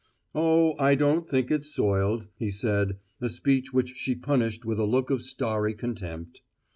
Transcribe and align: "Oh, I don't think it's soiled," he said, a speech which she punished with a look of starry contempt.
"Oh, 0.33 0.73
I 0.79 0.95
don't 0.95 1.29
think 1.29 1.51
it's 1.51 1.69
soiled," 1.75 2.27
he 2.39 2.49
said, 2.49 2.97
a 3.21 3.29
speech 3.29 3.71
which 3.71 3.97
she 3.97 4.15
punished 4.15 4.65
with 4.65 4.79
a 4.79 4.85
look 4.85 5.11
of 5.11 5.21
starry 5.21 5.75
contempt. 5.75 6.41